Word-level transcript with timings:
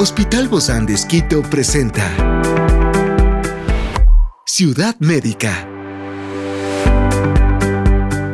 Hospital 0.00 0.46
Bozán 0.46 0.86
de 0.86 0.94
Esquito 0.94 1.42
presenta 1.42 2.06
Ciudad 4.46 4.94
Médica. 5.00 5.68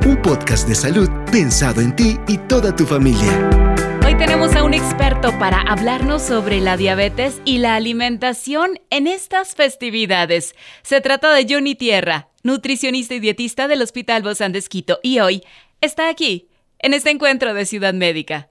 Un 0.04 0.20
podcast 0.22 0.68
de 0.68 0.74
salud 0.74 1.08
pensado 1.32 1.80
en 1.80 1.96
ti 1.96 2.18
y 2.28 2.36
toda 2.36 2.76
tu 2.76 2.84
familia. 2.84 3.48
Hoy 4.04 4.14
tenemos 4.18 4.54
a 4.54 4.62
un 4.62 4.74
experto 4.74 5.38
para 5.38 5.62
hablarnos 5.62 6.20
sobre 6.20 6.60
la 6.60 6.76
diabetes 6.76 7.40
y 7.46 7.56
la 7.56 7.76
alimentación 7.76 8.78
en 8.90 9.06
estas 9.06 9.54
festividades. 9.54 10.54
Se 10.82 11.00
trata 11.00 11.32
de 11.32 11.46
Johnny 11.48 11.74
Tierra, 11.74 12.28
nutricionista 12.42 13.14
y 13.14 13.20
dietista 13.20 13.68
del 13.68 13.80
Hospital 13.80 14.22
Bozán 14.22 14.52
de 14.52 14.58
Esquito, 14.58 15.00
y 15.02 15.20
hoy 15.20 15.42
está 15.80 16.10
aquí, 16.10 16.50
en 16.78 16.92
este 16.92 17.08
encuentro 17.08 17.54
de 17.54 17.64
Ciudad 17.64 17.94
Médica. 17.94 18.50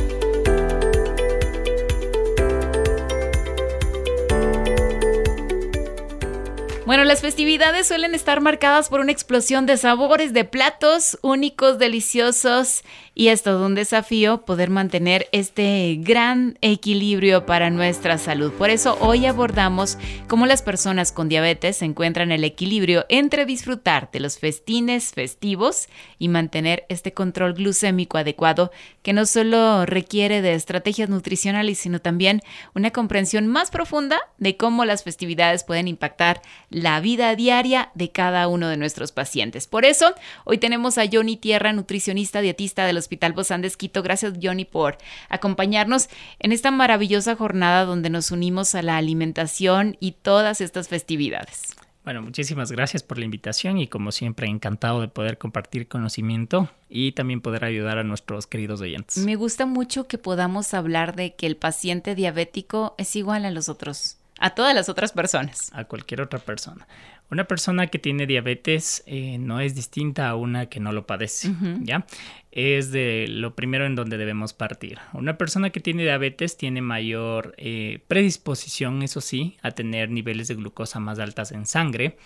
Bueno, 6.83 7.03
las 7.03 7.21
festividades 7.21 7.87
suelen 7.87 8.15
estar 8.15 8.41
marcadas 8.41 8.89
por 8.89 9.01
una 9.01 9.11
explosión 9.11 9.67
de 9.67 9.77
sabores, 9.77 10.33
de 10.33 10.45
platos 10.45 11.19
únicos, 11.21 11.77
deliciosos, 11.77 12.83
y 13.13 13.27
es 13.27 13.43
todo 13.43 13.67
un 13.67 13.75
desafío 13.75 14.45
poder 14.45 14.71
mantener 14.71 15.27
este 15.31 15.97
gran 15.99 16.57
equilibrio 16.61 17.45
para 17.45 17.69
nuestra 17.69 18.17
salud. 18.17 18.51
Por 18.53 18.71
eso 18.71 18.97
hoy 18.99 19.27
abordamos 19.27 19.97
cómo 20.27 20.47
las 20.47 20.63
personas 20.63 21.11
con 21.11 21.29
diabetes 21.29 21.83
encuentran 21.83 22.31
el 22.31 22.43
equilibrio 22.43 23.05
entre 23.09 23.45
disfrutar 23.45 24.09
de 24.11 24.21
los 24.21 24.39
festines 24.39 25.11
festivos 25.11 25.87
y 26.17 26.29
mantener 26.29 26.85
este 26.89 27.13
control 27.13 27.53
glucémico 27.53 28.17
adecuado 28.17 28.71
que 29.03 29.13
no 29.13 29.25
solo 29.25 29.85
requiere 29.85 30.41
de 30.41 30.53
estrategias 30.53 31.09
nutricionales, 31.09 31.77
sino 31.77 31.99
también 31.99 32.41
una 32.73 32.91
comprensión 32.91 33.45
más 33.45 33.69
profunda 33.69 34.19
de 34.37 34.57
cómo 34.57 34.83
las 34.85 35.03
festividades 35.03 35.63
pueden 35.63 35.87
impactar 35.87 36.41
la 36.71 36.99
vida 37.01 37.35
diaria 37.35 37.91
de 37.93 38.09
cada 38.11 38.47
uno 38.47 38.69
de 38.69 38.77
nuestros 38.77 39.11
pacientes. 39.11 39.67
Por 39.67 39.85
eso, 39.85 40.15
hoy 40.45 40.57
tenemos 40.57 40.97
a 40.97 41.03
Johnny 41.11 41.37
Tierra, 41.37 41.73
nutricionista 41.73 42.41
dietista 42.41 42.85
del 42.85 42.97
Hospital 42.97 43.33
Bozán 43.33 43.61
de 43.61 43.67
Esquito. 43.67 44.01
Gracias, 44.01 44.33
Johnny, 44.41 44.65
por 44.65 44.97
acompañarnos 45.29 46.09
en 46.39 46.53
esta 46.53 46.71
maravillosa 46.71 47.35
jornada 47.35 47.85
donde 47.85 48.09
nos 48.09 48.31
unimos 48.31 48.73
a 48.73 48.81
la 48.81 48.97
alimentación 48.97 49.97
y 49.99 50.13
todas 50.13 50.61
estas 50.61 50.87
festividades. 50.87 51.75
Bueno, 52.03 52.23
muchísimas 52.23 52.71
gracias 52.71 53.03
por 53.03 53.19
la 53.19 53.25
invitación 53.25 53.77
y 53.77 53.87
como 53.87 54.11
siempre 54.11 54.47
encantado 54.47 55.01
de 55.01 55.07
poder 55.07 55.37
compartir 55.37 55.87
conocimiento 55.87 56.67
y 56.89 57.11
también 57.11 57.41
poder 57.41 57.63
ayudar 57.63 57.99
a 57.99 58.03
nuestros 58.03 58.47
queridos 58.47 58.81
oyentes. 58.81 59.17
Me 59.17 59.35
gusta 59.35 59.67
mucho 59.67 60.07
que 60.07 60.17
podamos 60.17 60.73
hablar 60.73 61.15
de 61.15 61.35
que 61.35 61.45
el 61.45 61.57
paciente 61.57 62.15
diabético 62.15 62.95
es 62.97 63.15
igual 63.15 63.45
a 63.45 63.51
los 63.51 63.69
otros 63.69 64.17
a 64.41 64.49
todas 64.49 64.75
las 64.75 64.89
otras 64.89 65.13
personas. 65.13 65.71
A 65.73 65.85
cualquier 65.85 66.19
otra 66.19 66.39
persona. 66.39 66.87
Una 67.29 67.45
persona 67.45 67.87
que 67.87 67.99
tiene 67.99 68.25
diabetes 68.25 69.03
eh, 69.05 69.37
no 69.37 69.61
es 69.61 69.75
distinta 69.75 70.27
a 70.27 70.35
una 70.35 70.65
que 70.65 70.81
no 70.81 70.91
lo 70.91 71.07
padece, 71.07 71.53
¿ya? 71.79 72.05
Es 72.51 72.91
de 72.91 73.27
lo 73.29 73.55
primero 73.55 73.85
en 73.85 73.95
donde 73.95 74.17
debemos 74.17 74.51
partir. 74.51 74.99
Una 75.13 75.37
persona 75.37 75.69
que 75.69 75.79
tiene 75.79 76.03
diabetes 76.03 76.57
tiene 76.57 76.81
mayor 76.81 77.55
eh, 77.57 78.03
predisposición, 78.07 79.01
eso 79.03 79.21
sí, 79.21 79.57
a 79.61 79.71
tener 79.71 80.09
niveles 80.09 80.49
de 80.49 80.55
glucosa 80.55 80.99
más 80.99 81.19
altas 81.19 81.53
en 81.53 81.65
sangre 81.65 82.17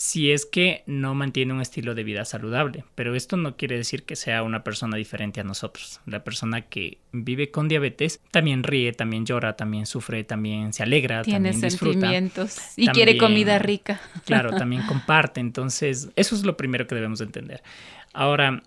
si 0.00 0.32
es 0.32 0.46
que 0.46 0.82
no 0.86 1.14
mantiene 1.14 1.52
un 1.52 1.60
estilo 1.60 1.94
de 1.94 2.04
vida 2.04 2.24
saludable. 2.24 2.84
Pero 2.94 3.14
esto 3.14 3.36
no 3.36 3.58
quiere 3.58 3.76
decir 3.76 4.04
que 4.04 4.16
sea 4.16 4.42
una 4.42 4.64
persona 4.64 4.96
diferente 4.96 5.42
a 5.42 5.44
nosotros. 5.44 6.00
La 6.06 6.24
persona 6.24 6.62
que 6.62 6.96
vive 7.12 7.50
con 7.50 7.68
diabetes 7.68 8.18
también 8.30 8.62
ríe, 8.62 8.94
también 8.94 9.26
llora, 9.26 9.56
también 9.56 9.84
sufre, 9.84 10.24
también 10.24 10.72
se 10.72 10.84
alegra, 10.84 11.20
tiene 11.20 11.50
también 11.50 11.70
sentimientos 11.70 12.56
y 12.76 12.86
quiere 12.86 13.18
comida 13.18 13.58
rica. 13.58 14.00
Claro, 14.24 14.52
también 14.56 14.86
comparte. 14.86 15.40
Entonces, 15.40 16.08
eso 16.16 16.34
es 16.34 16.44
lo 16.44 16.56
primero 16.56 16.86
que 16.86 16.94
debemos 16.94 17.20
entender. 17.20 17.62
Ahora, 18.14 18.62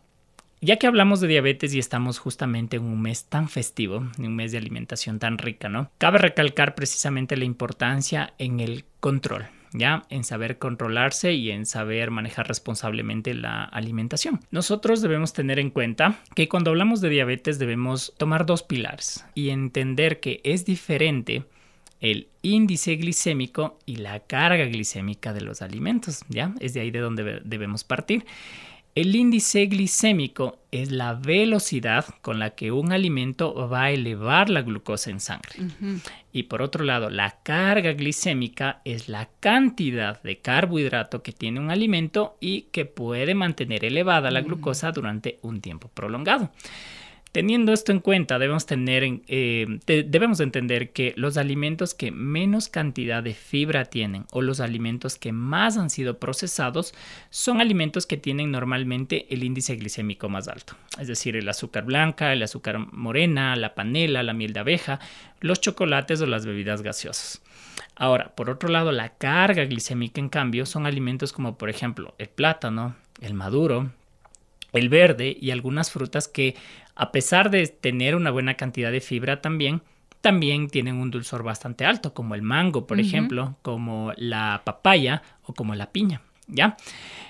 ya 0.62 0.78
que 0.78 0.86
hablamos 0.86 1.20
de 1.20 1.30
diabetes 1.30 1.74
y 1.74 1.80
estamos 1.80 2.20
justamente 2.20 2.78
en 2.78 2.84
un 2.84 3.02
mes 3.02 3.26
tan 3.26 3.50
festivo, 3.50 4.08
en 4.20 4.28
un 4.28 4.36
mes 4.36 4.52
de 4.52 4.60
alimentación 4.60 5.18
tan 5.18 5.40
rica, 5.40 5.68
¿no? 5.68 5.90
Cabe 5.98 6.20
recalcar 6.20 6.76
precisamente 6.76 7.36
la 7.38 7.46
importancia 7.46 8.36
en 8.38 8.60
el 8.60 8.86
control. 9.00 9.48
¿Ya? 9.74 10.04
En 10.10 10.24
saber 10.24 10.58
controlarse 10.58 11.34
y 11.34 11.52
en 11.52 11.66
saber 11.66 12.12
manejar 12.12 12.48
responsablemente 12.48 13.34
la 13.34 13.64
alimentación. 13.64 14.40
Nosotros 14.52 15.02
debemos 15.02 15.34
tener 15.34 15.60
en 15.60 15.70
cuenta 15.70 16.20
que 16.36 16.48
cuando 16.48 16.72
hablamos 16.72 17.02
de 17.02 17.10
diabetes 17.10 17.60
debemos 17.60 18.14
tomar 18.18 18.46
dos 18.46 18.64
pilares 18.64 19.26
y 19.36 19.50
entender 19.50 20.20
que 20.20 20.42
es 20.44 20.66
diferente 20.66 21.44
el 22.00 22.28
índice 22.42 22.96
glicémico 22.98 23.80
y 23.86 23.96
la 23.96 24.20
carga 24.20 24.66
glicémica 24.66 25.32
de 25.32 25.42
los 25.42 25.62
alimentos, 25.62 26.26
¿ya? 26.28 26.54
Es 26.60 26.74
de 26.74 26.82
ahí 26.82 26.92
de 26.92 27.00
donde 27.00 27.42
debemos 27.46 27.86
partir. 27.86 28.26
El 28.96 29.16
índice 29.16 29.66
glicémico 29.66 30.60
es 30.70 30.92
la 30.92 31.16
velocidad 31.16 32.06
con 32.22 32.38
la 32.38 32.52
que 32.52 32.72
un 32.72 32.92
alimento 32.92 33.68
va 33.68 33.86
a 33.86 33.92
elevar 33.92 34.52
la 34.52 34.62
glucosa 34.62 35.10
en 35.10 35.20
sangre. 35.20 35.56
Y 36.32 36.44
por 36.44 36.62
otro 36.62 36.84
lado, 36.84 37.10
la 37.10 37.40
carga 37.42 37.94
glicémica 37.94 38.82
es 38.86 39.10
la 39.10 39.30
cantidad 39.40 40.22
de 40.22 40.38
carbohidrato 40.38 41.24
que 41.24 41.32
tiene 41.32 41.60
un 41.60 41.72
alimento 41.72 42.38
y 42.40 42.64
que 42.72 42.86
puede 42.86 43.34
mantener 43.34 43.84
elevada 43.84 44.30
la 44.30 44.42
glucosa 44.42 44.92
durante 44.92 45.40
un 45.42 45.60
tiempo 45.60 45.88
prolongado. 45.88 46.52
Teniendo 47.34 47.74
esto 47.74 47.92
en 47.92 48.00
cuenta, 48.00 48.38
debemos, 48.38 48.68
eh, 48.70 49.80
entender 49.88 50.92
que 50.92 51.14
los 51.18 51.38
alimentos 51.38 51.96
que 51.96 52.12
menos 52.12 52.70
cantidad 52.70 53.24
de 53.24 53.34
fibra 53.34 53.86
tienen 53.86 54.26
o 54.32 54.44
los 54.44 54.60
alimentos 54.60 55.18
que 55.18 55.32
más 55.32 55.78
han 55.78 55.90
sido 55.90 56.20
procesados 56.20 56.94
son 57.32 57.60
alimentos 57.60 58.06
que 58.06 58.18
tienen 58.18 58.52
normalmente 58.52 59.26
el 59.34 59.44
índice 59.44 59.76
glicémico 59.78 60.30
más 60.30 60.48
alto. 60.48 60.76
Es 61.00 61.08
decir, 61.08 61.36
el 61.36 61.50
azúcar 61.50 61.86
blanca, 61.86 62.34
el 62.34 62.44
azúcar 62.44 62.78
morena, 62.94 63.56
la 63.56 63.74
panela, 63.74 64.22
la 64.22 64.34
miel 64.34 64.54
de 64.54 64.60
abeja, 64.60 65.00
los 65.40 65.60
chocolates 65.60 66.22
o 66.22 66.28
las 66.28 66.46
bebidas 66.46 66.84
gaseosas. 66.84 67.42
Ahora, 67.96 68.36
por 68.36 68.52
otro 68.52 68.70
lado, 68.70 68.92
la 68.92 69.10
carga 69.10 69.66
glicémica, 69.66 70.22
en 70.22 70.30
cambio, 70.30 70.68
son 70.68 70.86
alimentos 70.86 71.34
como 71.34 71.58
por 71.58 71.72
ejemplo 71.72 72.14
el 72.20 72.30
plátano, 72.30 72.96
el 73.22 73.34
maduro, 73.34 73.90
el 74.74 74.90
verde 74.90 75.38
y 75.40 75.52
algunas 75.52 75.92
frutas 75.92 76.28
que 76.28 76.56
a 76.96 77.12
pesar 77.12 77.50
de 77.50 77.68
tener 77.68 78.16
una 78.16 78.32
buena 78.32 78.56
cantidad 78.56 78.92
de 78.92 79.02
fibra 79.02 79.42
también, 79.42 79.82
también 80.22 80.70
tienen 80.70 80.96
un 80.96 81.12
dulzor 81.12 81.44
bastante 81.44 81.86
alto, 81.86 82.14
como 82.14 82.36
el 82.36 82.42
mango, 82.42 82.88
por 82.88 83.00
ejemplo, 83.00 83.58
como 83.62 84.14
la 84.16 84.62
papaya 84.64 85.22
o 85.44 85.54
como 85.54 85.76
la 85.76 85.92
piña, 85.92 86.22
¿ya? 86.48 86.78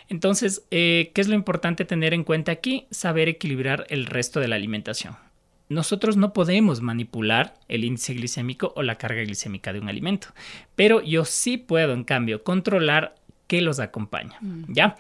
Entonces, 0.10 0.64
eh, 0.70 1.12
¿qué 1.16 1.22
es 1.22 1.28
lo 1.28 1.34
importante 1.34 1.86
tener 1.86 2.14
en 2.14 2.24
cuenta 2.24 2.52
aquí? 2.52 2.86
Saber 2.92 3.30
equilibrar 3.30 3.88
el 3.90 4.06
resto 4.06 4.40
de 4.40 4.48
la 4.48 4.58
alimentación. 4.58 5.16
Nosotros 5.70 6.18
no 6.18 6.34
podemos 6.34 6.82
manipular 6.82 7.56
el 7.68 7.84
índice 7.84 8.14
glicémico 8.14 8.74
o 8.76 8.84
la 8.84 9.00
carga 9.00 9.24
glicémica 9.24 9.74
de 9.74 9.80
un 9.80 9.90
alimento, 9.90 10.28
pero 10.76 11.02
yo 11.02 11.26
sí 11.26 11.58
puedo, 11.58 11.94
en 11.94 12.04
cambio, 12.04 12.44
controlar 12.44 13.16
qué 13.48 13.62
los 13.62 13.80
acompaña, 13.80 14.38
mm. 14.42 14.66
¿ya? 14.68 14.98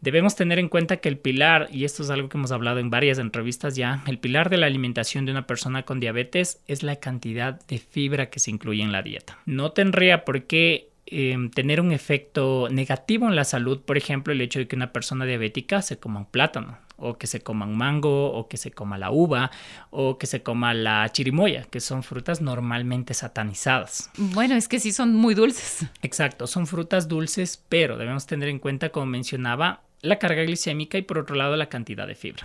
Debemos 0.00 0.34
tener 0.34 0.58
en 0.58 0.68
cuenta 0.68 0.96
que 0.96 1.10
el 1.10 1.18
pilar, 1.18 1.68
y 1.70 1.84
esto 1.84 2.02
es 2.02 2.10
algo 2.10 2.28
que 2.28 2.38
hemos 2.38 2.52
hablado 2.52 2.78
en 2.78 2.88
varias 2.88 3.18
entrevistas 3.18 3.76
ya, 3.76 4.02
el 4.06 4.18
pilar 4.18 4.48
de 4.48 4.56
la 4.56 4.66
alimentación 4.66 5.26
de 5.26 5.32
una 5.32 5.46
persona 5.46 5.82
con 5.82 6.00
diabetes 6.00 6.62
es 6.66 6.82
la 6.82 6.96
cantidad 6.96 7.60
de 7.66 7.78
fibra 7.78 8.30
que 8.30 8.40
se 8.40 8.50
incluye 8.50 8.82
en 8.82 8.92
la 8.92 9.02
dieta. 9.02 9.38
No 9.44 9.72
tendría 9.72 10.24
por 10.24 10.44
qué 10.44 10.89
em, 11.06 11.50
tener 11.50 11.80
un 11.80 11.92
efecto 11.92 12.68
negativo 12.70 13.28
en 13.28 13.36
la 13.36 13.44
salud, 13.44 13.80
por 13.80 13.96
ejemplo, 13.96 14.32
el 14.32 14.40
hecho 14.40 14.58
de 14.58 14.68
que 14.68 14.76
una 14.76 14.92
persona 14.92 15.24
diabética 15.24 15.82
se 15.82 15.98
coma 15.98 16.20
un 16.20 16.26
plátano, 16.26 16.78
o 16.96 17.18
que 17.18 17.26
se 17.26 17.40
coma 17.40 17.66
un 17.66 17.76
mango, 17.76 18.32
o 18.32 18.48
que 18.48 18.56
se 18.56 18.70
coma 18.70 18.98
la 18.98 19.10
uva, 19.10 19.50
o 19.90 20.18
que 20.18 20.26
se 20.26 20.42
coma 20.42 20.74
la 20.74 21.08
chirimoya, 21.10 21.64
que 21.64 21.80
son 21.80 22.02
frutas 22.02 22.40
normalmente 22.40 23.14
satanizadas. 23.14 24.10
Bueno, 24.16 24.54
es 24.54 24.68
que 24.68 24.80
sí 24.80 24.92
son 24.92 25.14
muy 25.14 25.34
dulces. 25.34 25.86
Exacto, 26.02 26.46
son 26.46 26.66
frutas 26.66 27.08
dulces, 27.08 27.64
pero 27.68 27.96
debemos 27.96 28.26
tener 28.26 28.48
en 28.48 28.58
cuenta, 28.58 28.90
como 28.90 29.06
mencionaba, 29.06 29.82
la 30.02 30.18
carga 30.18 30.42
glicémica 30.42 30.98
y 30.98 31.02
por 31.02 31.18
otro 31.18 31.36
lado 31.36 31.56
la 31.56 31.68
cantidad 31.68 32.06
de 32.06 32.14
fibra. 32.14 32.44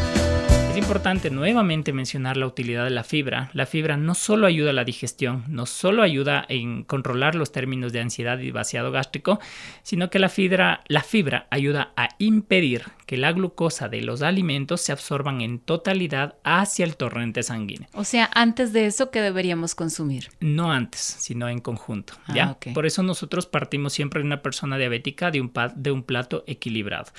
Importante 0.91 1.29
nuevamente 1.29 1.93
mencionar 1.93 2.35
la 2.35 2.47
utilidad 2.47 2.83
de 2.83 2.89
la 2.89 3.05
fibra. 3.05 3.49
La 3.53 3.65
fibra 3.65 3.95
no 3.95 4.13
solo 4.13 4.45
ayuda 4.45 4.71
a 4.71 4.73
la 4.73 4.83
digestión, 4.83 5.45
no 5.47 5.65
solo 5.65 6.03
ayuda 6.03 6.45
en 6.49 6.83
controlar 6.83 7.33
los 7.33 7.53
términos 7.53 7.93
de 7.93 8.01
ansiedad 8.01 8.37
y 8.39 8.51
vaciado 8.51 8.91
gástrico, 8.91 9.39
sino 9.83 10.09
que 10.09 10.19
la 10.19 10.27
fibra, 10.27 10.81
la 10.89 11.01
fibra 11.01 11.47
ayuda 11.49 11.93
a 11.95 12.09
impedir 12.17 12.83
que 13.05 13.15
la 13.15 13.31
glucosa 13.31 13.87
de 13.87 14.01
los 14.01 14.21
alimentos 14.21 14.81
se 14.81 14.91
absorban 14.91 15.39
en 15.39 15.59
totalidad 15.59 16.35
hacia 16.43 16.83
el 16.85 16.97
torrente 16.97 17.43
sanguíneo. 17.43 17.87
O 17.93 18.03
sea, 18.03 18.29
antes 18.33 18.73
de 18.73 18.85
eso, 18.85 19.11
¿qué 19.11 19.21
deberíamos 19.21 19.75
consumir? 19.75 20.29
No 20.41 20.73
antes, 20.73 20.99
sino 21.19 21.47
en 21.47 21.59
conjunto. 21.59 22.13
¿ya? 22.33 22.49
Ah, 22.49 22.73
Por 22.73 22.85
eso 22.85 23.01
nosotros 23.01 23.45
partimos 23.45 23.93
siempre 23.93 24.21
de 24.21 24.27
una 24.27 24.41
persona 24.41 24.77
diabética 24.77 25.31
de 25.31 25.39
un, 25.39 25.53
de 25.75 25.91
un 25.91 26.03
plato 26.03 26.43
equilibrado. 26.47 27.11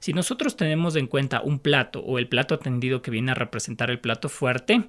Si 0.00 0.12
nosotros 0.12 0.56
tenemos 0.56 0.96
en 0.96 1.06
cuenta 1.06 1.42
un 1.42 1.60
plato 1.60 2.00
o 2.00 2.18
el 2.18 2.28
plato 2.28 2.54
atendido 2.54 3.02
que 3.02 3.10
viene 3.10 3.19
a 3.28 3.34
representar 3.34 3.90
el 3.90 4.00
plato 4.00 4.28
fuerte, 4.28 4.88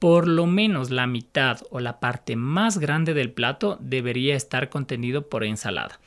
por 0.00 0.26
lo 0.26 0.46
menos 0.46 0.90
la 0.90 1.06
mitad 1.06 1.60
o 1.70 1.78
la 1.78 2.00
parte 2.00 2.34
más 2.34 2.78
grande 2.78 3.12
del 3.12 3.30
plato 3.30 3.76
debería 3.80 4.34
estar 4.34 4.70
contenido 4.70 5.28
por 5.28 5.44
ensalada. 5.44 6.00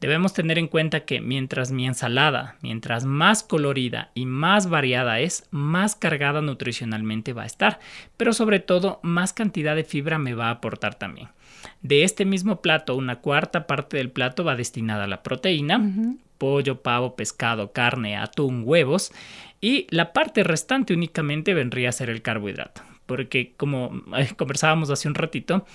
Debemos 0.00 0.34
tener 0.34 0.58
en 0.58 0.68
cuenta 0.68 1.00
que 1.00 1.20
mientras 1.20 1.72
mi 1.72 1.86
ensalada, 1.86 2.56
mientras 2.62 3.04
más 3.04 3.42
colorida 3.42 4.10
y 4.14 4.26
más 4.26 4.68
variada 4.68 5.18
es, 5.18 5.48
más 5.50 5.96
cargada 5.96 6.42
nutricionalmente 6.42 7.32
va 7.32 7.42
a 7.42 7.46
estar, 7.46 7.80
pero 8.16 8.32
sobre 8.32 8.60
todo 8.60 9.00
más 9.02 9.32
cantidad 9.32 9.74
de 9.74 9.84
fibra 9.84 10.18
me 10.18 10.34
va 10.34 10.48
a 10.48 10.50
aportar 10.50 10.94
también. 10.94 11.28
De 11.82 12.04
este 12.04 12.24
mismo 12.24 12.60
plato, 12.60 12.94
una 12.94 13.16
cuarta 13.16 13.66
parte 13.66 13.96
del 13.96 14.10
plato 14.10 14.44
va 14.44 14.56
destinada 14.56 15.04
a 15.04 15.08
la 15.08 15.22
proteína, 15.22 15.78
pollo, 16.38 16.82
pavo, 16.82 17.16
pescado, 17.16 17.72
carne, 17.72 18.16
atún, 18.16 18.62
huevos, 18.64 19.12
y 19.60 19.86
la 19.90 20.12
parte 20.12 20.44
restante 20.44 20.94
únicamente 20.94 21.54
vendría 21.54 21.88
a 21.88 21.92
ser 21.92 22.10
el 22.10 22.22
carbohidrato 22.22 22.82
porque 23.06 23.54
como 23.56 24.02
eh, 24.16 24.30
conversábamos 24.36 24.90
hace 24.90 25.08
un 25.08 25.14
ratito, 25.14 25.66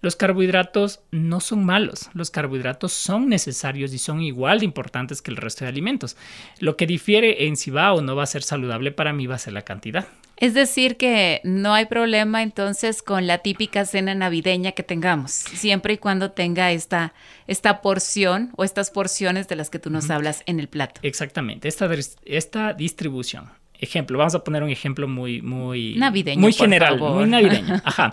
los 0.00 0.16
carbohidratos 0.16 1.00
no 1.10 1.40
son 1.40 1.64
malos, 1.64 2.10
los 2.12 2.30
carbohidratos 2.30 2.92
son 2.92 3.28
necesarios 3.28 3.92
y 3.94 3.98
son 3.98 4.20
igual 4.20 4.60
de 4.60 4.66
importantes 4.66 5.22
que 5.22 5.30
el 5.30 5.36
resto 5.36 5.64
de 5.64 5.70
alimentos. 5.70 6.16
Lo 6.58 6.76
que 6.76 6.86
difiere 6.86 7.46
en 7.46 7.56
si 7.56 7.70
va 7.70 7.92
o 7.92 8.02
no 8.02 8.16
va 8.16 8.24
a 8.24 8.26
ser 8.26 8.42
saludable 8.42 8.92
para 8.92 9.12
mí 9.12 9.26
va 9.26 9.36
a 9.36 9.38
ser 9.38 9.54
la 9.54 9.62
cantidad. 9.62 10.06
Es 10.36 10.54
decir, 10.54 10.96
que 10.96 11.40
no 11.44 11.74
hay 11.74 11.86
problema 11.86 12.42
entonces 12.42 13.02
con 13.02 13.26
la 13.26 13.38
típica 13.38 13.84
cena 13.84 14.14
navideña 14.14 14.72
que 14.72 14.82
tengamos, 14.82 15.30
siempre 15.30 15.94
y 15.94 15.98
cuando 15.98 16.32
tenga 16.32 16.72
esta, 16.72 17.14
esta 17.46 17.80
porción 17.80 18.50
o 18.56 18.64
estas 18.64 18.90
porciones 18.90 19.48
de 19.48 19.56
las 19.56 19.70
que 19.70 19.78
tú 19.78 19.90
nos 19.90 20.10
hablas 20.10 20.42
en 20.46 20.60
el 20.60 20.68
plato. 20.68 21.00
Exactamente, 21.02 21.68
esta, 21.68 21.88
esta 22.24 22.72
distribución 22.72 23.50
ejemplo, 23.84 24.18
vamos 24.18 24.34
a 24.34 24.42
poner 24.42 24.62
un 24.62 24.70
ejemplo 24.70 25.06
muy, 25.06 25.40
muy, 25.40 25.94
navideño, 25.94 26.40
muy 26.40 26.52
general, 26.52 26.98
muy 26.98 27.26
navideño. 27.26 27.80
Ajá. 27.84 28.12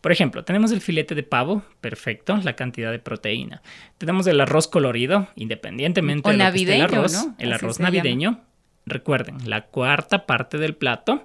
Por 0.00 0.12
ejemplo, 0.12 0.44
tenemos 0.44 0.70
el 0.70 0.80
filete 0.80 1.16
de 1.16 1.24
pavo, 1.24 1.64
perfecto, 1.80 2.36
la 2.36 2.54
cantidad 2.54 2.92
de 2.92 3.00
proteína. 3.00 3.60
Tenemos 3.98 4.28
el 4.28 4.40
arroz 4.40 4.68
colorido, 4.68 5.28
independientemente 5.34 6.30
de 6.30 6.36
lo 6.36 6.52
que 6.52 6.58
esté 6.58 6.76
el 6.76 6.82
arroz, 6.82 7.26
el 7.38 7.52
arroz 7.52 7.80
navideño. 7.80 8.40
Recuerden, 8.86 9.38
la 9.50 9.62
cuarta 9.62 10.26
parte 10.26 10.58
del 10.58 10.74
plato. 10.74 11.24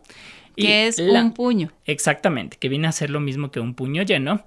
Que 0.55 0.87
es 0.87 0.99
un 0.99 1.33
puño. 1.33 1.71
Exactamente, 1.85 2.57
que 2.57 2.69
viene 2.69 2.87
a 2.87 2.91
ser 2.91 3.09
lo 3.09 3.19
mismo 3.19 3.51
que 3.51 3.59
un 3.59 3.75
puño 3.75 4.03
lleno. 4.03 4.43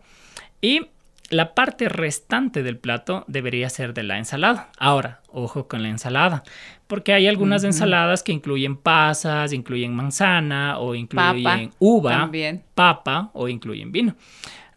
Y 0.61 0.89
la 1.31 1.55
parte 1.55 1.89
restante 1.89 2.63
del 2.63 2.77
plato 2.77 3.25
debería 3.29 3.71
ser 3.71 3.95
de 3.95 4.03
la 4.03 4.19
ensalada. 4.19 4.71
Ahora, 4.79 5.21
ojo 5.29 5.69
con 5.69 5.83
la 5.83 5.89
ensalada, 5.89 6.43
porque 6.87 7.13
hay 7.13 7.27
algunas 7.27 7.65
ensaladas 7.65 8.23
que 8.23 8.33
incluyen 8.33 8.77
pasas, 8.77 9.53
incluyen 9.53 9.95
manzana 9.95 10.79
o 10.79 10.95
incluyen 10.95 11.71
uva, 11.79 12.31
papa 12.75 13.31
o 13.33 13.49
incluyen 13.49 13.91
vino. 13.93 14.17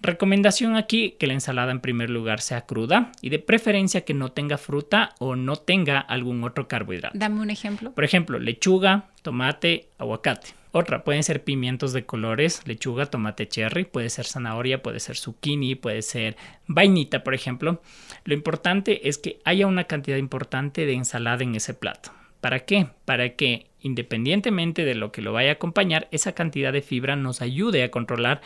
Recomendación 0.02 0.76
aquí 0.76 1.16
que 1.20 1.28
la 1.28 1.34
ensalada 1.34 1.72
en 1.72 1.80
primer 1.80 2.10
lugar 2.10 2.42
sea 2.42 2.66
cruda 2.66 3.12
y 3.22 3.30
de 3.30 3.40
preferencia 3.40 4.06
que 4.06 4.14
no 4.14 4.32
tenga 4.32 4.58
fruta 4.58 5.16
o 5.20 5.36
no 5.36 5.56
tenga 5.56 6.00
algún 6.00 6.44
otro 6.44 6.68
carbohidrato. 6.68 7.18
Dame 7.18 7.42
un 7.42 7.50
ejemplo. 7.50 7.92
Por 7.92 8.04
ejemplo, 8.04 8.40
lechuga, 8.40 9.10
tomate, 9.22 9.90
aguacate. 9.98 10.50
Otra, 10.72 11.04
pueden 11.04 11.24
ser 11.24 11.44
pimientos 11.44 11.94
de 11.94 12.06
colores, 12.06 12.62
lechuga, 12.66 13.08
tomate 13.08 13.48
cherry, 13.48 13.86
puede 13.86 14.10
ser 14.10 14.26
zanahoria, 14.26 14.84
puede 14.84 15.00
ser 15.00 15.18
zucchini, 15.18 15.76
puede 15.76 16.04
ser 16.04 16.38
vainita, 16.68 17.24
por 17.24 17.34
ejemplo. 17.34 17.82
Lo 18.26 18.34
importante 18.34 19.08
es 19.10 19.18
que 19.18 19.40
haya 19.44 19.66
una 19.66 19.86
cantidad 19.86 20.18
importante 20.18 20.86
de 20.86 20.94
ensalada 20.94 21.44
en 21.44 21.56
ese 21.56 21.74
plato. 21.74 22.12
¿Para 22.42 22.60
qué? 22.66 22.90
Para 23.06 23.36
que 23.36 23.68
independientemente 23.82 24.86
de 24.86 24.96
lo 24.96 25.12
que 25.12 25.22
lo 25.22 25.34
vaya 25.34 25.52
a 25.52 25.54
acompañar, 25.54 26.08
esa 26.12 26.34
cantidad 26.34 26.74
de 26.74 26.82
fibra 26.82 27.16
nos 27.16 27.42
ayude 27.42 27.84
a 27.84 27.92
controlar 27.92 28.42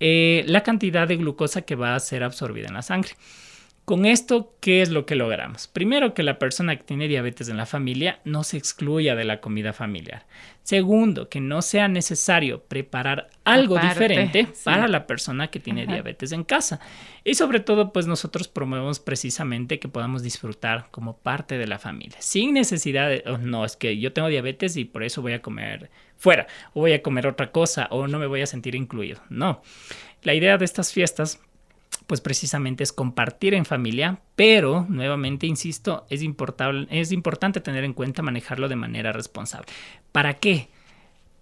eh, 0.00 0.44
la 0.46 0.62
cantidad 0.62 1.06
de 1.06 1.16
glucosa 1.16 1.62
que 1.62 1.76
va 1.76 1.94
a 1.94 2.00
ser 2.00 2.24
absorbida 2.24 2.68
en 2.68 2.74
la 2.74 2.82
sangre. 2.82 3.12
Con 3.90 4.06
esto, 4.06 4.54
¿qué 4.60 4.82
es 4.82 4.90
lo 4.90 5.04
que 5.04 5.16
logramos? 5.16 5.66
Primero, 5.66 6.14
que 6.14 6.22
la 6.22 6.38
persona 6.38 6.76
que 6.76 6.84
tiene 6.84 7.08
diabetes 7.08 7.48
en 7.48 7.56
la 7.56 7.66
familia 7.66 8.20
no 8.24 8.44
se 8.44 8.56
excluya 8.56 9.16
de 9.16 9.24
la 9.24 9.40
comida 9.40 9.72
familiar. 9.72 10.26
Segundo, 10.62 11.28
que 11.28 11.40
no 11.40 11.60
sea 11.60 11.88
necesario 11.88 12.62
preparar 12.62 13.30
algo 13.42 13.80
diferente 13.80 14.46
para 14.62 14.86
la 14.86 15.08
persona 15.08 15.48
que 15.48 15.58
tiene 15.58 15.88
diabetes 15.88 16.30
en 16.30 16.44
casa. 16.44 16.78
Y 17.24 17.34
sobre 17.34 17.58
todo, 17.58 17.92
pues 17.92 18.06
nosotros 18.06 18.46
promovemos 18.46 19.00
precisamente 19.00 19.80
que 19.80 19.88
podamos 19.88 20.22
disfrutar 20.22 20.86
como 20.92 21.16
parte 21.16 21.58
de 21.58 21.66
la 21.66 21.80
familia, 21.80 22.18
sin 22.20 22.54
necesidad 22.54 23.08
de, 23.08 23.24
oh, 23.26 23.38
no, 23.38 23.64
es 23.64 23.74
que 23.74 23.98
yo 23.98 24.12
tengo 24.12 24.28
diabetes 24.28 24.76
y 24.76 24.84
por 24.84 25.02
eso 25.02 25.20
voy 25.20 25.32
a 25.32 25.42
comer 25.42 25.90
fuera, 26.16 26.46
o 26.74 26.82
voy 26.82 26.92
a 26.92 27.02
comer 27.02 27.26
otra 27.26 27.50
cosa, 27.50 27.88
o 27.90 28.06
no 28.06 28.20
me 28.20 28.28
voy 28.28 28.42
a 28.42 28.46
sentir 28.46 28.76
incluido. 28.76 29.20
No. 29.30 29.62
La 30.22 30.34
idea 30.34 30.58
de 30.58 30.64
estas 30.64 30.92
fiestas 30.92 31.40
pues 32.10 32.20
precisamente 32.20 32.82
es 32.82 32.92
compartir 32.92 33.54
en 33.54 33.64
familia, 33.64 34.18
pero 34.34 34.84
nuevamente 34.88 35.46
insisto, 35.46 36.06
es, 36.10 36.22
es 36.90 37.12
importante 37.12 37.60
tener 37.60 37.84
en 37.84 37.92
cuenta 37.92 38.20
manejarlo 38.20 38.68
de 38.68 38.74
manera 38.74 39.12
responsable. 39.12 39.68
¿Para 40.10 40.34
qué? 40.34 40.70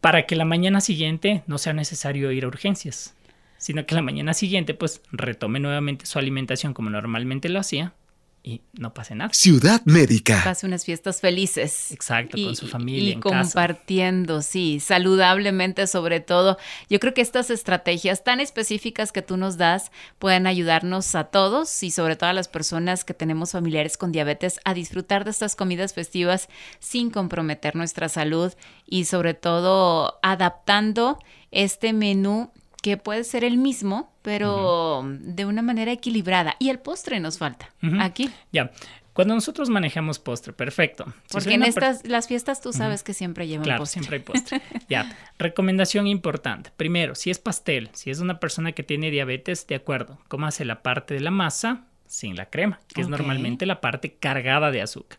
Para 0.02 0.26
que 0.26 0.36
la 0.36 0.44
mañana 0.44 0.82
siguiente 0.82 1.42
no 1.46 1.56
sea 1.56 1.72
necesario 1.72 2.32
ir 2.32 2.44
a 2.44 2.48
urgencias, 2.48 3.16
sino 3.56 3.86
que 3.86 3.94
la 3.94 4.02
mañana 4.02 4.34
siguiente 4.34 4.74
pues 4.74 5.00
retome 5.10 5.58
nuevamente 5.58 6.04
su 6.04 6.18
alimentación 6.18 6.74
como 6.74 6.90
normalmente 6.90 7.48
lo 7.48 7.60
hacía 7.60 7.94
y 8.42 8.62
no 8.78 8.94
pase 8.94 9.14
nada. 9.14 9.30
Ciudad 9.32 9.82
Médica. 9.84 10.40
Pase 10.44 10.66
unas 10.66 10.84
fiestas 10.84 11.20
felices. 11.20 11.92
Exacto, 11.92 12.36
con 12.42 12.56
su 12.56 12.66
familia. 12.66 13.10
Y 13.10 13.20
compartiendo, 13.20 14.42
sí, 14.42 14.80
saludablemente 14.80 15.86
sobre 15.86 16.20
todo. 16.20 16.56
Yo 16.88 17.00
creo 17.00 17.14
que 17.14 17.20
estas 17.20 17.50
estrategias 17.50 18.24
tan 18.24 18.40
específicas 18.40 19.12
que 19.12 19.22
tú 19.22 19.36
nos 19.36 19.56
das 19.56 19.90
pueden 20.18 20.46
ayudarnos 20.46 21.14
a 21.14 21.24
todos 21.24 21.82
y 21.82 21.90
sobre 21.90 22.16
todo 22.16 22.30
a 22.30 22.34
las 22.34 22.48
personas 22.48 23.04
que 23.04 23.14
tenemos 23.14 23.52
familiares 23.52 23.96
con 23.96 24.12
diabetes 24.12 24.60
a 24.64 24.74
disfrutar 24.74 25.24
de 25.24 25.30
estas 25.30 25.56
comidas 25.56 25.92
festivas 25.92 26.48
sin 26.78 27.10
comprometer 27.10 27.76
nuestra 27.76 28.08
salud 28.08 28.52
y 28.86 29.04
sobre 29.04 29.34
todo 29.34 30.18
adaptando 30.22 31.18
este 31.50 31.92
menú 31.92 32.50
que 32.82 32.96
puede 32.96 33.24
ser 33.24 33.44
el 33.44 33.58
mismo, 33.58 34.12
pero 34.22 35.04
de 35.06 35.44
una 35.44 35.62
manera 35.62 35.92
equilibrada. 35.92 36.56
Y 36.58 36.70
el 36.70 36.78
postre 36.78 37.20
nos 37.20 37.38
falta 37.38 37.70
aquí. 38.00 38.30
Ya. 38.52 38.70
Cuando 39.12 39.34
nosotros 39.34 39.68
manejamos 39.68 40.20
postre, 40.20 40.52
perfecto. 40.52 41.12
Porque 41.32 41.54
en 41.54 41.64
estas, 41.64 42.06
las 42.06 42.28
fiestas 42.28 42.60
tú 42.60 42.72
sabes 42.72 43.02
que 43.02 43.14
siempre 43.14 43.48
llevan 43.48 43.64
claro, 43.64 43.84
siempre 43.84 44.18
hay 44.18 44.22
postre. 44.24 44.62
ya. 44.88 45.16
Recomendación 45.38 46.06
importante. 46.06 46.70
Primero, 46.76 47.16
si 47.16 47.30
es 47.30 47.40
pastel, 47.40 47.90
si 47.94 48.10
es 48.10 48.20
una 48.20 48.38
persona 48.38 48.72
que 48.72 48.84
tiene 48.84 49.10
diabetes, 49.10 49.66
de 49.66 49.74
acuerdo, 49.74 50.18
hace 50.44 50.64
la 50.64 50.82
parte 50.82 51.14
de 51.14 51.20
la 51.20 51.32
masa 51.32 51.86
sin 52.06 52.36
la 52.36 52.46
crema, 52.46 52.78
que 52.94 53.00
es 53.00 53.08
normalmente 53.08 53.66
la 53.66 53.80
parte 53.80 54.14
cargada 54.14 54.70
de 54.70 54.82
azúcar. 54.82 55.18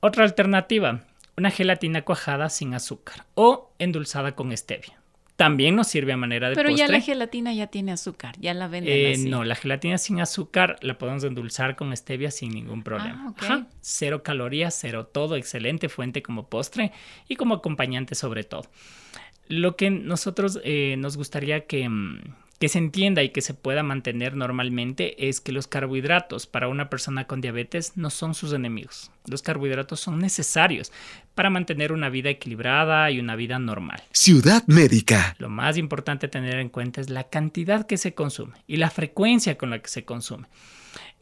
Otra 0.00 0.24
alternativa, 0.24 1.00
una 1.36 1.50
gelatina 1.50 2.02
cuajada 2.02 2.50
sin 2.50 2.74
azúcar 2.74 3.24
o 3.34 3.72
endulzada 3.78 4.32
con 4.36 4.54
stevia 4.56 5.01
también 5.36 5.76
nos 5.76 5.88
sirve 5.88 6.12
a 6.12 6.16
manera 6.16 6.50
de 6.50 6.54
Pero 6.54 6.70
ya 6.70 6.88
la 6.88 7.00
gelatina 7.00 7.52
ya 7.52 7.66
tiene 7.66 7.92
azúcar, 7.92 8.36
ya 8.38 8.54
la 8.54 8.68
venden 8.68 8.92
eh, 8.94 9.16
No, 9.18 9.44
la 9.44 9.54
gelatina 9.54 9.98
sin 9.98 10.20
azúcar 10.20 10.76
la 10.82 10.98
podemos 10.98 11.24
endulzar 11.24 11.74
con 11.74 11.96
stevia 11.96 12.30
sin 12.30 12.52
ningún 12.52 12.82
problema. 12.82 13.34
Ah, 13.40 13.66
cero 13.80 14.22
calorías, 14.22 14.76
cero 14.78 15.06
todo, 15.06 15.36
excelente 15.36 15.88
fuente 15.88 16.22
como 16.22 16.48
postre 16.48 16.92
y 17.28 17.36
como 17.36 17.54
acompañante 17.54 18.14
sobre 18.14 18.44
todo. 18.44 18.64
Lo 19.48 19.76
que 19.76 19.90
nosotros 19.90 20.60
eh, 20.64 20.96
nos 20.98 21.16
gustaría 21.16 21.66
que, 21.66 21.88
mm, 21.88 22.20
que 22.62 22.68
se 22.68 22.78
entienda 22.78 23.24
y 23.24 23.30
que 23.30 23.40
se 23.40 23.54
pueda 23.54 23.82
mantener 23.82 24.36
normalmente 24.36 25.28
es 25.28 25.40
que 25.40 25.50
los 25.50 25.66
carbohidratos 25.66 26.46
para 26.46 26.68
una 26.68 26.88
persona 26.88 27.26
con 27.26 27.40
diabetes 27.40 27.96
no 27.96 28.08
son 28.08 28.34
sus 28.34 28.52
enemigos. 28.52 29.10
Los 29.26 29.42
carbohidratos 29.42 29.98
son 29.98 30.20
necesarios 30.20 30.92
para 31.34 31.50
mantener 31.50 31.90
una 31.90 32.08
vida 32.08 32.30
equilibrada 32.30 33.10
y 33.10 33.18
una 33.18 33.34
vida 33.34 33.58
normal. 33.58 34.00
Ciudad 34.12 34.62
Médica. 34.68 35.34
Lo 35.40 35.48
más 35.48 35.76
importante 35.76 36.26
a 36.26 36.30
tener 36.30 36.60
en 36.60 36.68
cuenta 36.68 37.00
es 37.00 37.10
la 37.10 37.24
cantidad 37.24 37.84
que 37.84 37.96
se 37.96 38.14
consume 38.14 38.52
y 38.68 38.76
la 38.76 38.90
frecuencia 38.90 39.58
con 39.58 39.70
la 39.70 39.80
que 39.80 39.88
se 39.88 40.04
consume. 40.04 40.46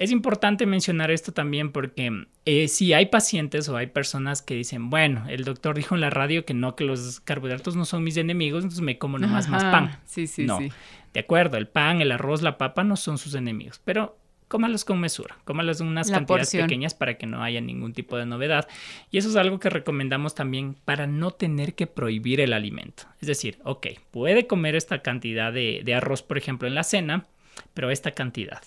Es 0.00 0.10
importante 0.10 0.64
mencionar 0.64 1.10
esto 1.10 1.32
también 1.32 1.72
porque 1.72 2.24
eh, 2.46 2.68
si 2.68 2.94
hay 2.94 3.06
pacientes 3.06 3.68
o 3.68 3.76
hay 3.76 3.86
personas 3.88 4.40
que 4.40 4.54
dicen, 4.54 4.88
bueno, 4.88 5.26
el 5.28 5.44
doctor 5.44 5.76
dijo 5.76 5.94
en 5.94 6.00
la 6.00 6.08
radio 6.08 6.46
que 6.46 6.54
no, 6.54 6.74
que 6.74 6.84
los 6.84 7.20
carbohidratos 7.20 7.76
no 7.76 7.84
son 7.84 8.02
mis 8.02 8.16
enemigos, 8.16 8.64
entonces 8.64 8.80
me 8.80 8.96
como 8.96 9.18
nomás 9.18 9.50
más 9.50 9.62
pan. 9.62 10.00
Sí, 10.06 10.26
sí, 10.26 10.46
no. 10.46 10.56
sí. 10.56 10.72
De 11.12 11.20
acuerdo, 11.20 11.58
el 11.58 11.68
pan, 11.68 12.00
el 12.00 12.12
arroz, 12.12 12.40
la 12.40 12.56
papa 12.56 12.82
no 12.82 12.96
son 12.96 13.18
sus 13.18 13.34
enemigos, 13.34 13.78
pero 13.84 14.16
cómalos 14.48 14.86
con 14.86 14.98
mesura, 15.00 15.36
cómalos 15.44 15.82
en 15.82 15.88
unas 15.88 16.08
La 16.08 16.16
cantidades 16.16 16.46
porción. 16.46 16.66
pequeñas 16.66 16.94
para 16.94 17.18
que 17.18 17.26
no 17.26 17.42
haya 17.42 17.60
ningún 17.60 17.92
tipo 17.92 18.16
de 18.16 18.24
novedad. 18.24 18.68
Y 19.10 19.18
eso 19.18 19.28
es 19.28 19.36
algo 19.36 19.60
que 19.60 19.68
recomendamos 19.68 20.34
también 20.34 20.76
para 20.86 21.06
no 21.06 21.30
tener 21.32 21.74
que 21.74 21.86
prohibir 21.86 22.40
el 22.40 22.54
alimento. 22.54 23.02
Es 23.20 23.28
decir, 23.28 23.58
ok, 23.64 23.88
puede 24.10 24.46
comer 24.46 24.76
esta 24.76 25.02
cantidad 25.02 25.52
de, 25.52 25.82
de 25.84 25.94
arroz, 25.94 26.22
por 26.22 26.38
ejemplo, 26.38 26.66
en 26.66 26.74
la 26.74 26.84
cena, 26.84 27.26
pero 27.74 27.90
esta 27.90 28.12
cantidad. 28.12 28.62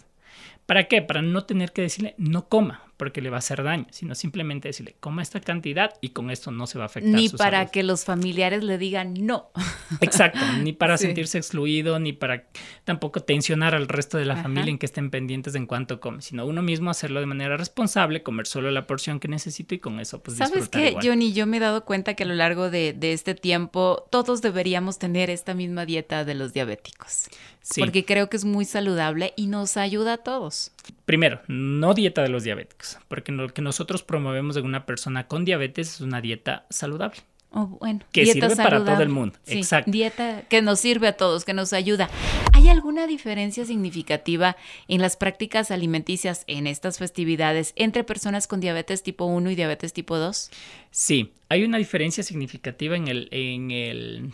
¿Para 0.65 0.88
qué? 0.88 1.01
Para 1.01 1.22
no 1.22 1.46
tener 1.46 1.72
que 1.74 1.82
decirle 1.82 2.15
no 2.17 2.48
coma, 2.48 2.92
porque 2.97 3.21
le 3.21 3.29
va 3.29 3.38
a 3.38 3.39
hacer 3.39 3.63
daño, 3.63 3.88
sino 3.91 4.15
simplemente 4.15 4.67
decirle 4.69 4.95
coma 5.00 5.21
esta 5.21 5.39
cantidad 5.41 5.93
y 6.01 6.09
con 6.09 6.29
esto 6.29 6.51
no 6.51 6.67
se 6.67 6.77
va 6.77 6.85
a 6.85 6.88
afectar. 6.88 7.12
Ni 7.13 7.29
su 7.29 7.38
para 7.38 7.59
salud. 7.59 7.71
que 7.71 7.83
los 7.83 8.05
familiares 8.05 8.63
le 8.63 8.77
digan 8.77 9.13
no. 9.25 9.50
Exacto, 10.01 10.39
ni 10.62 10.73
para 10.73 10.97
Sí. 11.03 11.05
sentirse 11.07 11.38
excluido, 11.38 12.00
ni 12.00 12.13
para 12.13 12.45
tampoco 12.85 13.21
tensionar 13.21 13.73
al 13.75 13.88
resto 13.88 14.17
de 14.17 14.25
la 14.25 14.33
Ajá. 14.35 14.43
familia 14.43 14.69
en 14.69 14.77
que 14.77 14.85
estén 14.85 15.09
pendientes 15.09 15.55
en 15.55 15.65
cuánto 15.65 16.00
come, 16.00 16.21
sino 16.21 16.45
uno 16.45 16.62
mismo 16.62 16.89
hacerlo 16.91 17.19
de 17.19 17.25
manera 17.25 17.57
responsable, 17.57 18.21
comer 18.23 18.45
solo 18.47 18.69
la 18.71 18.85
porción 18.88 19.19
que 19.19 19.27
necesito 19.27 19.73
y 19.75 19.79
con 19.79 20.00
eso 20.00 20.21
pues 20.21 20.38
¿Sabes 20.38 20.53
disfrutar 20.53 20.81
qué, 20.81 20.89
igual. 20.91 21.05
Johnny? 21.07 21.33
Yo 21.33 21.47
me 21.47 21.57
he 21.57 21.59
dado 21.59 21.85
cuenta 21.85 22.13
que 22.13 22.23
a 22.23 22.25
lo 22.27 22.35
largo 22.35 22.69
de, 22.69 22.93
de 22.93 23.13
este 23.13 23.33
tiempo 23.35 24.05
todos 24.12 24.41
deberíamos 24.41 25.00
tener 25.00 25.29
esta 25.29 25.53
misma 25.53 25.85
dieta 25.85 26.25
de 26.25 26.35
los 26.35 26.53
diabéticos. 26.53 27.25
Sí. 27.62 27.79
Porque 27.79 28.03
creo 28.05 28.29
que 28.29 28.35
es 28.38 28.43
muy 28.45 28.65
saludable 28.65 29.33
y 29.38 29.47
nos 29.47 29.77
ayuda 29.77 30.13
a 30.13 30.17
todos. 30.17 30.72
Primero, 31.05 31.41
no 31.47 31.93
dieta 31.93 32.21
de 32.21 32.29
los 32.29 32.43
diabéticos, 32.43 32.97
porque 33.07 33.31
lo 33.31 33.47
que 33.53 33.61
nosotros 33.61 34.03
promovemos 34.03 34.57
en 34.57 34.65
una 34.65 34.85
persona 34.85 35.27
con 35.27 35.45
diabetes 35.45 35.95
es 35.95 36.01
una 36.01 36.21
dieta 36.21 36.65
saludable. 36.69 37.21
Bueno, 37.53 37.99
Que 38.11 38.23
dieta 38.23 38.49
sirve 38.49 38.63
para 38.63 38.83
todo 38.83 39.03
el 39.03 39.09
mundo. 39.09 39.37
Sí, 39.43 39.59
Exacto. 39.59 39.91
Dieta 39.91 40.41
que 40.49 40.63
nos 40.63 40.79
sirve 40.79 41.07
a 41.07 41.13
todos, 41.13 41.45
que 41.45 41.53
nos 41.53 41.71
ayuda. 41.71 42.09
¿Hay 42.51 42.67
alguna 42.67 43.05
diferencia 43.05 43.63
significativa 43.63 44.57
en 44.87 45.01
las 45.01 45.17
prácticas 45.17 45.69
alimenticias 45.69 46.45
en 46.47 46.65
estas 46.65 46.97
festividades 46.97 47.73
entre 47.75 48.03
personas 48.03 48.47
con 48.47 48.59
diabetes 48.59 49.03
tipo 49.03 49.25
1 49.25 49.51
y 49.51 49.55
diabetes 49.55 49.93
tipo 49.93 50.17
2? 50.17 50.49
Sí, 50.89 51.33
hay 51.49 51.63
una 51.63 51.77
diferencia 51.77 52.23
significativa 52.23 52.95
en 52.95 53.07
el, 53.07 53.27
en 53.31 53.69
el 53.69 54.31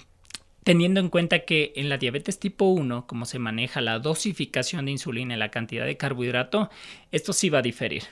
teniendo 0.64 1.00
en 1.00 1.10
cuenta 1.10 1.40
que 1.40 1.74
en 1.76 1.90
la 1.90 1.98
diabetes 1.98 2.40
tipo 2.40 2.66
1, 2.66 3.08
como 3.08 3.26
se 3.26 3.40
maneja 3.40 3.82
la 3.82 4.00
dosificación 4.00 4.86
de 4.86 4.92
insulina 4.92 5.36
y 5.36 5.38
la 5.38 5.52
cantidad 5.52 5.86
de 5.86 5.98
carbohidrato, 5.98 6.70
esto 7.12 7.34
sí 7.34 7.50
va 7.50 7.60
a 7.60 7.64
diferir. 7.64 8.04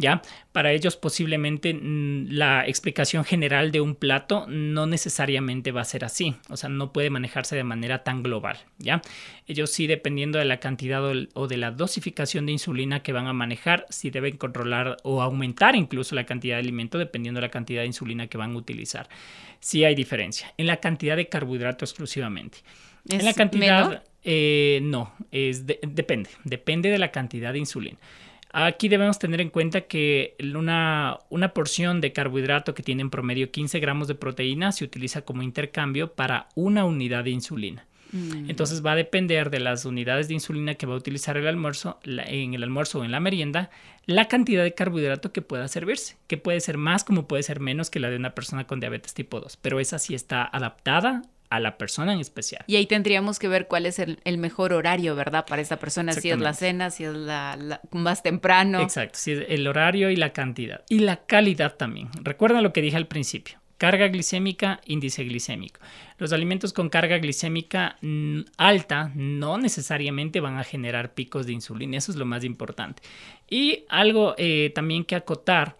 ¿Ya? 0.00 0.22
Para 0.52 0.70
ellos 0.70 0.94
posiblemente 0.96 1.74
mm, 1.74 2.28
la 2.30 2.64
explicación 2.68 3.24
general 3.24 3.72
de 3.72 3.80
un 3.80 3.96
plato 3.96 4.46
no 4.48 4.86
necesariamente 4.86 5.72
va 5.72 5.80
a 5.80 5.84
ser 5.84 6.04
así, 6.04 6.36
o 6.48 6.56
sea, 6.56 6.68
no 6.68 6.92
puede 6.92 7.10
manejarse 7.10 7.56
de 7.56 7.64
manera 7.64 8.04
tan 8.04 8.22
global, 8.22 8.58
¿ya? 8.78 9.02
Ellos 9.48 9.70
sí, 9.70 9.88
dependiendo 9.88 10.38
de 10.38 10.44
la 10.44 10.60
cantidad 10.60 11.02
o, 11.34 11.48
de 11.48 11.56
la 11.56 11.72
dosificación 11.72 12.46
de 12.46 12.52
insulina 12.52 13.02
que 13.02 13.12
van 13.12 13.26
a 13.26 13.32
manejar, 13.32 13.86
sí 13.90 14.10
deben 14.10 14.36
controlar 14.36 14.98
o 15.02 15.20
aumentar 15.20 15.74
incluso 15.74 16.14
la 16.14 16.26
cantidad 16.26 16.54
de 16.56 16.60
alimento 16.60 16.96
dependiendo 16.98 17.40
de 17.40 17.46
la 17.48 17.50
cantidad 17.50 17.80
de 17.80 17.88
insulina 17.88 18.28
que 18.28 18.38
van 18.38 18.52
a 18.52 18.56
utilizar. 18.56 19.08
Sí 19.58 19.82
hay 19.82 19.96
diferencia 19.96 20.54
en 20.58 20.68
la 20.68 20.76
cantidad 20.76 21.16
de 21.16 21.28
carbohidrato 21.28 21.84
exclusivamente. 21.84 22.58
En 23.08 23.24
la 23.24 23.30
¿Es 23.30 23.36
cantidad, 23.36 24.04
eh, 24.22 24.78
no, 24.82 25.12
es 25.32 25.66
de- 25.66 25.80
depende, 25.82 26.30
depende 26.44 26.88
de 26.88 26.98
la 26.98 27.10
cantidad 27.10 27.52
de 27.52 27.58
insulina. 27.58 27.98
Aquí 28.52 28.88
debemos 28.88 29.18
tener 29.18 29.40
en 29.40 29.50
cuenta 29.50 29.82
que 29.82 30.34
una, 30.54 31.18
una 31.28 31.52
porción 31.52 32.00
de 32.00 32.12
carbohidrato 32.12 32.74
que 32.74 32.82
tiene 32.82 33.02
en 33.02 33.10
promedio 33.10 33.50
15 33.50 33.78
gramos 33.80 34.08
de 34.08 34.14
proteína 34.14 34.72
se 34.72 34.84
utiliza 34.84 35.22
como 35.22 35.42
intercambio 35.42 36.12
para 36.14 36.48
una 36.54 36.84
unidad 36.84 37.24
de 37.24 37.30
insulina. 37.30 37.86
Mm. 38.10 38.48
Entonces 38.48 38.84
va 38.84 38.92
a 38.92 38.96
depender 38.96 39.50
de 39.50 39.60
las 39.60 39.84
unidades 39.84 40.28
de 40.28 40.34
insulina 40.34 40.76
que 40.76 40.86
va 40.86 40.94
a 40.94 40.96
utilizar 40.96 41.36
el 41.36 41.46
almuerzo, 41.46 42.00
la- 42.04 42.24
en 42.24 42.54
el 42.54 42.62
almuerzo 42.62 43.00
o 43.00 43.04
en 43.04 43.10
la 43.12 43.20
merienda, 43.20 43.68
la 44.06 44.28
cantidad 44.28 44.64
de 44.64 44.72
carbohidrato 44.72 45.30
que 45.30 45.42
pueda 45.42 45.68
servirse, 45.68 46.16
que 46.26 46.38
puede 46.38 46.60
ser 46.60 46.78
más 46.78 47.04
como 47.04 47.28
puede 47.28 47.42
ser 47.42 47.60
menos 47.60 47.90
que 47.90 48.00
la 48.00 48.08
de 48.08 48.16
una 48.16 48.34
persona 48.34 48.66
con 48.66 48.80
diabetes 48.80 49.12
tipo 49.12 49.40
2, 49.40 49.58
pero 49.58 49.78
esa 49.78 49.98
sí 49.98 50.14
está 50.14 50.42
adaptada 50.42 51.20
a 51.50 51.60
la 51.60 51.78
persona 51.78 52.12
en 52.12 52.20
especial. 52.20 52.64
Y 52.66 52.76
ahí 52.76 52.86
tendríamos 52.86 53.38
que 53.38 53.48
ver 53.48 53.66
cuál 53.68 53.86
es 53.86 53.98
el, 53.98 54.20
el 54.24 54.38
mejor 54.38 54.72
horario, 54.72 55.14
¿verdad? 55.16 55.46
Para 55.46 55.62
esta 55.62 55.78
persona, 55.78 56.12
si 56.12 56.30
es 56.30 56.38
la 56.38 56.52
cena, 56.54 56.90
si 56.90 57.04
es 57.04 57.14
la, 57.14 57.56
la- 57.56 57.80
más 57.92 58.22
temprano. 58.22 58.80
Exacto, 58.80 59.18
sí, 59.18 59.32
el 59.48 59.66
horario 59.66 60.10
y 60.10 60.16
la 60.16 60.32
cantidad. 60.32 60.82
Y 60.88 60.98
la 61.00 61.24
calidad 61.24 61.76
también. 61.76 62.08
Recuerda 62.22 62.60
lo 62.60 62.72
que 62.72 62.82
dije 62.82 62.96
al 62.96 63.06
principio. 63.06 63.58
Carga 63.78 64.08
glicémica, 64.08 64.80
índice 64.86 65.22
glicémico. 65.22 65.80
Los 66.18 66.32
alimentos 66.32 66.72
con 66.72 66.88
carga 66.88 67.18
glicémica 67.18 67.96
alta 68.56 69.12
no 69.14 69.56
necesariamente 69.56 70.40
van 70.40 70.58
a 70.58 70.64
generar 70.64 71.14
picos 71.14 71.46
de 71.46 71.52
insulina. 71.52 71.96
Eso 71.96 72.10
es 72.12 72.18
lo 72.18 72.26
más 72.26 72.44
importante. 72.44 73.02
Y 73.48 73.84
algo 73.88 74.34
eh, 74.36 74.72
también 74.74 75.04
que 75.04 75.14
acotar, 75.14 75.76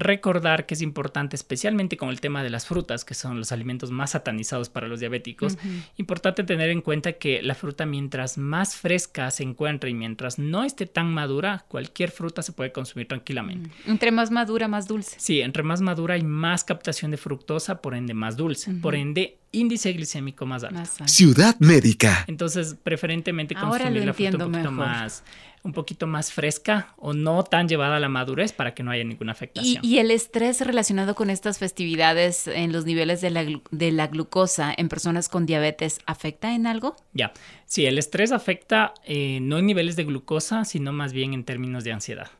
recordar 0.00 0.66
que 0.66 0.74
es 0.74 0.82
importante, 0.82 1.36
especialmente 1.36 1.96
con 1.96 2.08
el 2.08 2.20
tema 2.20 2.42
de 2.42 2.50
las 2.50 2.66
frutas, 2.66 3.04
que 3.04 3.14
son 3.14 3.38
los 3.38 3.52
alimentos 3.52 3.90
más 3.90 4.10
satanizados 4.10 4.68
para 4.68 4.88
los 4.88 5.00
diabéticos, 5.00 5.58
importante 5.96 6.44
tener 6.44 6.70
en 6.70 6.82
cuenta 6.82 7.14
que 7.14 7.42
la 7.42 7.54
fruta 7.54 7.86
mientras 7.86 8.38
más 8.38 8.76
fresca 8.76 9.30
se 9.30 9.42
encuentre 9.42 9.90
y 9.90 9.94
mientras 9.94 10.38
no 10.38 10.64
esté 10.64 10.86
tan 10.86 11.12
madura, 11.12 11.64
cualquier 11.68 12.10
fruta 12.10 12.42
se 12.42 12.52
puede 12.52 12.72
consumir 12.72 13.08
tranquilamente. 13.08 13.70
Entre 13.86 14.10
más 14.10 14.30
madura, 14.30 14.68
más 14.68 14.86
dulce. 14.86 15.16
Sí, 15.18 15.40
entre 15.40 15.62
más 15.62 15.80
madura 15.80 16.14
hay 16.14 16.22
más 16.22 16.64
captación 16.64 17.10
de 17.10 17.16
fructosa, 17.16 17.80
por 17.80 17.94
ende 17.94 18.14
más 18.14 18.36
dulce, 18.36 18.72
por 18.74 18.94
ende 18.94 19.38
índice 19.52 19.92
glicémico 19.92 20.46
más 20.46 20.64
alto. 20.64 20.76
Más. 20.78 20.96
Ciudad 21.06 21.56
Médica. 21.58 22.24
Entonces, 22.26 22.76
preferentemente 22.82 23.54
consumir 23.54 24.04
la 24.04 24.12
fruta 24.12 24.30
un 24.36 24.52
poquito 24.52 24.70
mejor. 24.70 24.72
más 24.72 25.24
un 25.66 25.72
poquito 25.72 26.06
más 26.06 26.32
fresca 26.32 26.94
o 26.96 27.12
no 27.12 27.42
tan 27.42 27.68
llevada 27.68 27.96
a 27.96 28.00
la 28.00 28.08
madurez 28.08 28.52
para 28.52 28.72
que 28.72 28.84
no 28.84 28.92
haya 28.92 29.02
ninguna 29.02 29.32
Y, 29.32 29.34
afectación. 29.34 29.84
y 29.84 29.98
el 29.98 30.12
estrés 30.12 30.60
relacionado 30.64 31.16
con 31.16 31.28
estas 31.28 31.58
festividades 31.58 32.46
en 32.46 32.72
los 32.72 32.84
niveles 32.84 33.20
de 33.20 33.30
la, 33.30 33.44
de 33.72 33.90
la 33.90 34.06
glucosa 34.06 34.72
en 34.76 34.88
personas 34.88 35.28
con 35.28 35.44
diabetes, 35.44 35.98
¿afecta 36.06 36.54
en 36.54 36.68
algo? 36.68 36.94
Ya, 37.14 37.32
sí, 37.64 37.84
el 37.84 37.98
estrés 37.98 38.30
afecta 38.30 38.94
eh, 39.04 39.40
no 39.42 39.58
en 39.58 39.66
niveles 39.66 39.96
de 39.96 40.04
glucosa, 40.04 40.64
sino 40.64 40.92
más 40.92 41.12
bien 41.12 41.34
en 41.34 41.42
términos 41.42 41.82
de 41.82 41.92
ansiedad. 41.92 42.30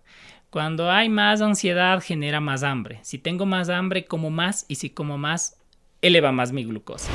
Cuando 0.51 0.91
hay 0.93 1.09
más 1.09 1.41
ansiedad 1.41 2.01
genera 2.01 2.41
más 2.41 2.63
hambre. 2.63 3.01
Si 3.03 3.19
tengo 3.19 3.45
más 3.45 3.69
hambre, 3.69 4.05
como 4.05 4.31
más 4.31 4.65
y 4.69 4.77
si 4.77 4.91
como 4.91 5.19
más, 5.19 5.57
eleva 6.03 6.33
más 6.33 6.53
mi 6.53 6.65
glucosa. 6.65 7.11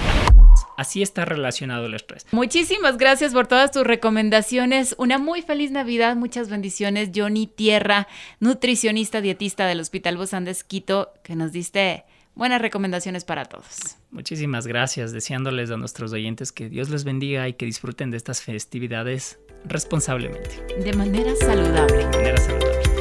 Así 0.77 1.01
está 1.01 1.25
relacionado 1.25 1.85
el 1.85 1.93
estrés. 1.93 2.25
Muchísimas 2.31 2.97
gracias 2.97 3.33
por 3.33 3.47
todas 3.47 3.71
tus 3.71 3.83
recomendaciones. 3.85 4.95
Una 4.97 5.17
muy 5.17 5.41
feliz 5.41 5.71
Navidad, 5.71 6.15
muchas 6.15 6.49
bendiciones. 6.49 7.11
Johnny 7.15 7.47
Tierra, 7.47 8.07
nutricionista 8.39 9.21
dietista 9.21 9.67
del 9.67 9.79
Hospital 9.79 10.17
Bozán 10.17 10.45
de 10.45 10.51
Esquito, 10.51 11.13
que 11.23 11.35
nos 11.35 11.51
diste 11.51 12.03
buenas 12.35 12.61
recomendaciones 12.61 13.25
para 13.25 13.45
todos. 13.45 13.97
Muchísimas 14.09 14.65
gracias, 14.67 15.11
deseándoles 15.11 15.71
a 15.71 15.77
nuestros 15.77 16.11
oyentes 16.13 16.51
que 16.51 16.69
Dios 16.69 16.89
les 16.89 17.03
bendiga 17.03 17.47
y 17.47 17.53
que 17.53 17.65
disfruten 17.65 18.11
de 18.11 18.17
estas 18.17 18.41
festividades 18.41 19.39
responsablemente, 19.65 20.63
De 20.79 20.93
manera 20.93 21.35
saludable. 21.35 21.97
de 21.97 22.05
manera 22.17 22.37
saludable. 22.37 23.00